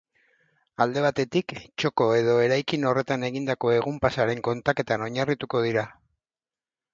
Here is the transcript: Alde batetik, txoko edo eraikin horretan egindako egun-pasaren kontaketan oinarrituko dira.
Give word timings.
Alde 0.85 1.01
batetik, 1.05 1.53
txoko 1.83 2.07
edo 2.21 2.33
eraikin 2.45 2.87
horretan 2.93 3.27
egindako 3.27 3.75
egun-pasaren 3.75 4.43
kontaketan 4.49 5.05
oinarrituko 5.11 5.63
dira. 5.69 5.87